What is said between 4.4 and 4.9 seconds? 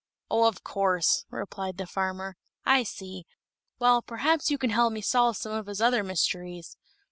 you can